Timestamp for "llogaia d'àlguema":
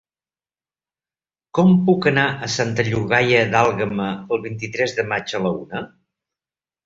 2.87-4.09